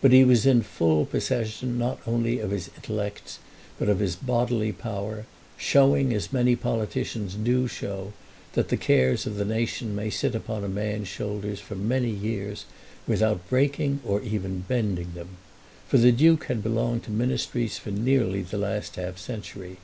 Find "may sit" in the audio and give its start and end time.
9.94-10.34